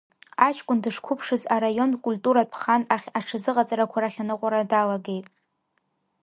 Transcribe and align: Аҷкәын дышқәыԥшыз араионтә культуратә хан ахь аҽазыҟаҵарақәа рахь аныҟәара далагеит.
Аҷкәын 0.47 0.79
дышқәыԥшыз 0.83 1.43
араионтә 1.55 1.97
культуратә 2.05 2.55
хан 2.61 2.83
ахь 2.95 3.07
аҽазыҟаҵарақәа 3.19 3.99
рахь 4.03 4.19
аныҟәара 4.23 4.69
далагеит. 4.71 5.27